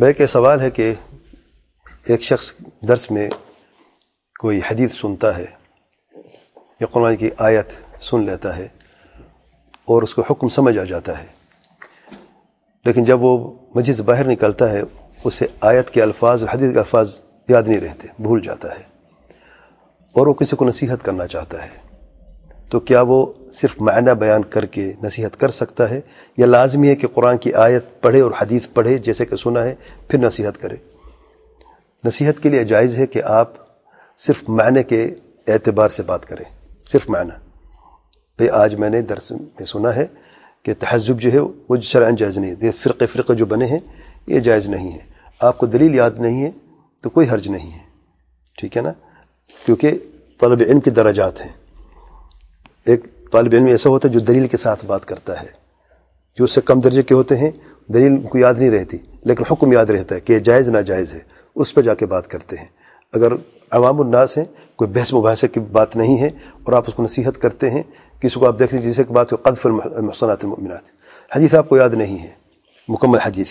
بھائی 0.00 0.14
کہ 0.14 0.26
سوال 0.26 0.60
ہے 0.60 0.70
کہ 0.70 0.92
ایک 2.08 2.22
شخص 2.22 2.52
درس 2.88 3.10
میں 3.10 3.28
کوئی 4.40 4.60
حدیث 4.70 4.92
سنتا 5.00 5.36
ہے، 5.36 5.44
یا 6.80 6.86
قرآن 6.92 7.16
کی 7.16 7.28
آیت 7.38 7.72
سن 8.02 8.24
لیتا 8.26 8.56
ہے 8.56 8.66
اور 9.88 10.02
اس 10.02 10.14
کو 10.14 10.22
حکم 10.30 10.48
سمجھ 10.48 10.76
آ 10.78 10.84
جاتا 10.84 11.18
ہے، 11.18 11.26
لیکن 12.84 13.04
جب 13.04 13.24
وہ 13.24 13.36
مسجد 13.74 13.96
سے 13.96 14.02
باہر 14.02 14.30
نکلتا 14.30 14.70
ہے، 14.70 14.82
اسے 15.24 15.46
آیت 15.70 15.90
کے 15.90 16.02
الفاظ 16.02 16.42
اور 16.42 16.54
حدیث 16.54 16.72
کے 16.72 16.78
الفاظ 16.78 17.14
یاد 17.48 17.68
نہیں 17.68 17.80
رہتے، 17.80 18.08
بھول 18.18 18.40
جاتا 18.44 18.74
ہے 18.78 18.82
اور 20.14 20.26
وہ 20.26 20.34
کسی 20.34 20.56
کو 20.56 20.64
نصیحت 20.64 21.04
کرنا 21.04 21.26
چاہتا 21.26 21.64
ہے۔ 21.64 21.89
تو 22.70 22.80
کیا 22.80 23.00
وہ 23.00 23.32
صرف 23.52 23.80
معنی 23.80 24.14
بیان 24.14 24.42
کر 24.42 24.66
کے 24.66 24.92
نصیحت 25.02 25.40
کر 25.40 25.48
سکتا 25.48 25.90
ہے؟ 25.90 26.00
یا 26.36 26.46
لازمی 26.46 26.88
ہے 26.88 26.96
کہ 26.96 27.06
قرآن 27.06 27.38
کی 27.38 27.52
آیت 27.52 27.84
پڑھے 28.00 28.20
اور 28.20 28.30
حدیث 28.42 28.62
پڑھے 28.74 28.98
جیسے 28.98 29.24
کہ 29.24 29.36
سنا 29.36 29.64
ہے، 29.64 29.74
پھر 30.08 30.18
نصیحت 30.18 30.60
کرے؟ 30.60 30.76
نصیحت 32.04 32.42
کے 32.42 32.48
لیے 32.48 32.64
جائز 32.64 32.96
ہے 32.96 33.06
کہ 33.06 33.22
آپ 33.22 33.52
صرف 34.18 34.48
معنی 34.48 34.82
کے 34.82 35.14
اعتبار 35.48 35.88
سے 35.88 36.02
بات 36.02 36.26
کریں، 36.26 36.68
صرف 36.88 37.10
معنی۔ 37.10 37.50
بھئی 38.36 38.48
آج 38.48 38.74
میں 38.74 38.90
نے 38.90 39.00
درس 39.00 39.30
میں 39.30 39.64
سنا 39.64 39.96
ہے 39.96 40.06
کہ 40.62 40.74
تہذب 40.78 41.20
جو 41.20 41.32
ہے 41.32 41.38
وہ 41.68 41.76
شرعن 41.76 42.16
جائز 42.16 42.38
نہیں 42.38 42.54
ہے۔ 42.62 42.70
فرقے 42.70 43.06
فرقے 43.06 43.34
جو 43.34 43.46
بنے 43.46 43.64
ہیں، 43.64 43.78
یہ 44.26 44.40
جائز 44.40 44.68
نہیں 44.68 44.92
ہے۔ 44.92 44.98
آپ 45.40 45.58
کو 45.58 45.66
دلیل 45.66 45.94
یاد 45.94 46.10
نہیں 46.18 46.44
ہے 46.44 46.50
تو 47.02 47.10
کوئی 47.10 47.28
حرج 47.28 47.48
نہیں 47.48 47.72
ہے۔ 47.72 47.84
ٹھیک 48.58 48.76
ہے 48.76 48.82
نا؟ 48.82 48.92
کیونکہ 49.66 49.98
طلب 50.40 50.60
علم 50.60 50.80
کی 50.80 50.90
درجات 50.90 51.40
ہیں۔ 51.40 51.59
ایک 52.84 53.30
طالب 53.32 53.52
علم 53.52 53.66
ایسا 53.66 53.90
ہوتا 53.90 54.08
ہے 54.08 54.12
جو 54.12 54.20
دلیل 54.20 54.46
کے 54.46 54.56
ساتھ 54.56 54.84
بات 54.84 55.04
کرتا 55.04 55.42
ہے، 55.42 55.46
جو 56.38 56.44
اس 56.44 56.50
سے 56.50 56.60
کم 56.60 56.80
درجے 56.80 57.02
کے 57.02 57.14
ہوتے 57.14 57.36
ہیں، 57.36 57.50
دلیل 57.92 58.22
کو 58.22 58.38
یاد 58.38 58.54
نہیں 58.54 58.70
رہتی، 58.70 58.98
لیکن 59.24 59.44
حکم 59.50 59.72
یاد 59.72 59.86
رہتا 59.86 60.14
ہے 60.14 60.20
کہ 60.20 60.32
یہ 60.32 60.38
جائز 60.38 60.68
ناجائز 60.68 61.12
ہے، 61.12 61.18
اس 61.54 61.74
پہ 61.74 61.80
جا 61.80 61.94
کے 61.94 62.06
بات 62.06 62.28
کرتے 62.28 62.56
ہیں۔ 62.56 62.66
اگر 63.12 63.32
عوام 63.70 64.00
الناس 64.00 64.38
ہیں، 64.38 64.44
کوئی 64.76 64.90
بحث 64.90 65.14
مباحثے 65.14 65.48
کی 65.48 65.60
بات 65.60 65.96
نہیں 65.96 66.20
ہے 66.20 66.26
اور 66.62 66.72
آپ 66.72 66.84
اس 66.88 66.94
کو 66.94 67.02
نصیحت 67.02 67.42
کرتے 67.42 67.70
ہیں، 67.70 67.82
کسی 68.20 68.40
کو 68.40 68.46
آپ 68.46 68.58
دیکھتے 68.58 68.78
ہیں 68.78 68.84
جسے 68.84 69.04
کہ 69.04 69.12
بات 69.12 69.30
قدف 69.30 69.66
المحصنات 69.66 70.38
المؤمنات۔ 70.42 70.82
حدیث 71.36 71.54
آپ 71.54 71.68
کو 71.68 71.76
یاد 71.76 71.90
نہیں 71.90 72.18
ہے، 72.18 72.30
مکمل 72.88 73.18
حدیث 73.18 73.46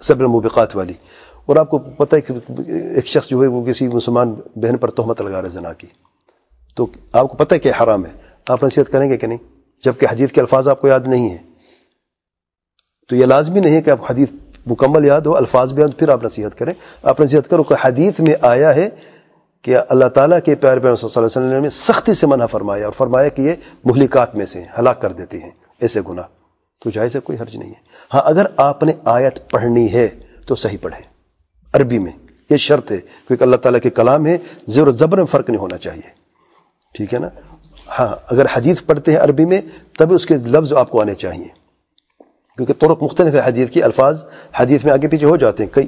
سب 0.00 0.20
المبقات 0.20 0.76
والی۔ 0.76 0.92
اور 1.46 1.56
آپ 1.56 1.70
کو 1.70 1.78
پتہ 1.78 2.16
ہے 2.16 2.20
کہ 2.20 2.32
ایک 2.94 3.06
شخص 3.06 3.28
جو 3.28 3.42
ہے، 3.42 3.46
وہ 3.46 3.64
کسی 3.64 3.88
مسلمان 3.88 4.34
بہن 4.56 4.76
پر 4.76 4.90
تہمت 4.90 5.20
لگا 5.20 5.40
رہا 5.40 5.48
ہے، 5.48 5.52
زنا 5.52 5.72
کی۔ 5.72 5.86
تو 6.76 6.86
آپ 7.12 7.28
کو 7.30 7.36
پتہ 7.36 7.54
ہے 7.54 7.58
کہ 7.58 7.70
حرام 7.82 8.06
ہے۔ 8.06 8.23
آپ 8.48 8.64
نصیحت 8.64 8.92
کریں 8.92 9.10
گے 9.10 9.16
کہ 9.16 9.26
نہیں؟ 9.26 9.38
جبکہ 9.84 10.06
حدیث 10.10 10.32
کے 10.32 10.40
الفاظ 10.40 10.68
آپ 10.68 10.80
کو 10.80 10.88
یاد 10.88 11.00
نہیں 11.06 11.28
ہیں۔ 11.28 11.38
تو 13.08 13.16
یہ 13.16 13.26
لازمی 13.26 13.60
نہیں 13.60 13.76
ہے 13.76 13.82
کہ 13.82 13.90
آپ 13.90 14.10
حدیث 14.10 14.28
مکمل 14.66 15.04
یاد 15.04 15.20
ہو، 15.20 15.36
الفاظ 15.36 15.72
بھی 15.72 15.82
یاد 15.82 15.98
پھر 15.98 16.08
آپ 16.08 16.24
نصیحت 16.24 16.58
کریں۔ 16.58 16.74
آپ 17.02 17.20
نصیحت 17.20 17.50
کرو 17.50 17.62
کہ 17.62 17.74
حدیث 17.80 18.20
میں 18.20 18.34
آیا 18.42 18.74
ہے 18.74 18.88
کہ 19.62 19.76
اللہ 19.88 20.04
تعالیٰ 20.04 20.38
کے 20.44 20.54
پیار 20.54 20.78
پیار 20.78 20.96
صلی 20.96 21.08
اللہ 21.16 21.38
علیہ 21.38 21.48
وسلم 21.48 21.62
نے 21.62 21.70
سختی 21.70 22.14
سے 22.14 22.26
منع 22.26 22.46
فرمایا 22.46 22.84
اور 22.84 22.92
فرمایا 22.92 23.28
کہ 23.28 23.42
یہ 23.42 23.52
مہلکات 23.84 24.34
میں 24.34 24.46
سے 24.46 24.60
ہیں 24.60 24.68
ہلاک 24.78 25.02
کر 25.02 25.12
دیتے 25.12 25.38
ہیں۔ 25.38 25.50
ایسے 25.80 26.00
گناہ 26.08 26.24
تو 26.80 26.90
جائز 26.90 27.14
ہے، 27.14 27.20
کوئی 27.20 27.38
حرج 27.38 27.56
نہیں 27.56 27.68
ہے۔ 27.68 27.82
ہاں 28.14 28.20
اگر 28.24 28.46
آپ 28.56 28.82
نے 28.82 28.92
آیت 29.04 29.50
پڑھنی 29.50 29.92
ہے 29.92 30.08
تو 30.46 30.54
صحیح 30.54 30.78
پڑھیں۔ 30.82 31.02
عربی 31.72 31.98
میں 31.98 32.12
یہ 32.50 32.56
شرط 32.56 32.92
ہے، 32.92 33.00
کیونکہ 33.00 33.42
اللہ 33.42 33.56
تعالیٰ 33.56 33.80
کے 33.80 33.90
کلام 33.90 34.26
ہے، 34.26 34.38
زیر 34.66 34.86
و 34.86 34.92
زبر 34.92 35.18
میں 35.18 35.26
فرق 35.26 35.50
نہیں 35.50 35.60
ہونا 35.60 35.78
چاہیے۔ 35.78 36.10
ٹھیک 36.94 37.14
ہے 37.14 37.18
نا؟ 37.18 37.28
ہاں 37.98 38.16
اگر 38.30 38.46
حدیث 38.56 38.76
پڑھتے 38.86 39.12
ہیں 39.12 39.18
عربی 39.18 39.44
میں 39.44 39.60
تبھی 39.98 40.14
اس 40.14 40.26
کے 40.26 40.34
لفظ 40.34 40.72
آپ 40.72 40.90
کو 40.90 41.00
آنے 41.00 41.14
چاہیے۔ 41.14 41.64
کیونکہ 42.56 42.72
طرق 42.72 43.02
مختلف 43.02 43.34
ہے 43.34 43.40
حدیث 43.44 43.70
کی، 43.70 43.82
الفاظ 43.82 44.24
حدیث 44.56 44.84
میں 44.84 44.92
آگے 44.92 45.08
پیچھے 45.08 45.26
ہو 45.26 45.36
جاتے 45.36 45.64
ہیں 45.64 45.74
کئی 45.74 45.86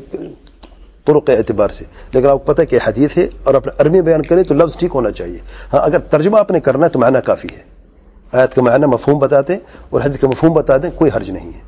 طرق 1.04 1.26
کے 1.26 1.32
اعتبار 1.32 1.68
سے۔ 1.68 1.84
لیکن 2.12 2.28
آپ 2.28 2.46
کو 2.46 2.52
پتہ 2.52 2.60
ہے 2.60 2.66
کہ 2.66 2.78
حدیث 2.86 3.16
ہے 3.16 3.26
اور 3.44 3.54
اپنے 3.54 3.72
عربی 3.78 4.02
بیان 4.02 4.22
کریں 4.22 4.42
تو 4.42 4.54
لفظ 4.54 4.76
ٹھیک 4.76 4.90
ہونا 4.94 5.10
چاہیے۔ 5.10 5.38
ہاں 5.72 5.80
اگر 5.80 5.98
ترجمہ 5.98 6.38
آپ 6.38 6.50
نے 6.50 6.60
کرنا 6.60 6.84
ہے 6.84 6.90
تو 6.90 6.98
معنی 6.98 7.18
کافی 7.24 7.48
ہے۔ 7.56 7.62
آیت 8.32 8.54
کا 8.54 8.62
معنی 8.62 8.86
مفہوم 8.86 9.18
بتا 9.18 9.40
دیں 9.40 9.58
اور 9.90 10.00
حدیث 10.00 10.20
کا 10.20 10.28
مفہوم 10.28 10.52
بتا 10.52 10.76
دیں، 10.76 10.90
کوئی 10.94 11.10
حرج 11.16 11.30
نہیں 11.30 11.46
ہے۔ 11.46 11.60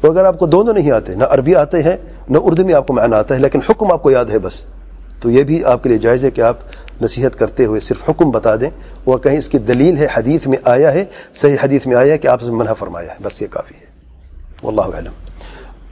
اور 0.00 0.10
اگر 0.10 0.24
آپ 0.24 0.38
کو 0.38 0.46
دونوں 0.46 0.74
نہیں 0.74 0.90
آتے، 0.90 1.14
نہ 1.14 1.24
عربی 1.24 1.54
آتے 1.54 1.82
ہیں، 1.82 1.96
نہ 2.28 2.38
اردو 2.42 2.64
میں 2.64 2.74
آپ 2.74 2.86
کو 2.86 2.92
معنی 2.92 3.14
آتا 3.14 3.34
ہے، 3.34 3.40
لیکن 3.40 3.60
حکم 3.70 3.92
آپ 3.92 4.02
کو 4.02 4.10
یاد 4.10 4.24
ہے 4.24 4.38
بس۔ 4.38 4.66
تو 5.20 5.30
یہ 5.30 5.42
بھی 5.42 5.64
آپ 5.64 5.82
کے 5.82 5.88
لیے 5.88 5.98
جائز 5.98 6.24
ہے 6.24 6.30
کہ 6.30 6.40
آپ 6.40 6.56
نصیحت 7.02 7.38
کرتے 7.38 7.64
ہوئے 7.64 7.80
صرف 7.80 8.10
حکم 8.10 8.30
بتا 8.30 8.56
دیں۔ 8.56 8.70
وہ 9.06 9.18
کہیں 9.18 9.38
اس 9.38 9.48
کی 9.48 9.58
دلیل 9.58 9.96
ہے، 9.96 10.06
حدیث 10.14 10.46
میں 10.46 10.58
آیا 10.64 10.92
ہے، 10.92 11.04
صحیح 11.34 11.56
حدیث 11.62 11.86
میں 11.86 11.96
آیا 11.96 12.12
ہے 12.12 12.18
کہ 12.18 12.28
آپ 12.28 12.40
سے 12.40 12.50
منع 12.50 12.72
فرمایا 12.72 13.10
ہے۔ 13.10 13.16
بس 13.22 13.42
یہ 13.42 13.46
کافی 13.46 13.74
ہے۔ 13.80 13.86
واللہ 14.62 14.96
علم 14.98 15.12